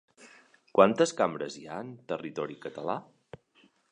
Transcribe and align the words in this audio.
Quantes 0.77 1.13
cambres 1.19 1.59
hi 1.59 1.67
ha 1.67 1.77
en 1.87 1.93
territori 2.13 2.59
català? 2.65 2.99